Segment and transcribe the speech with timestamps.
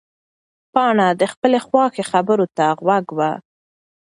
[0.73, 3.31] پاڼه د خپلې خواښې خبرو ته غوږ وه.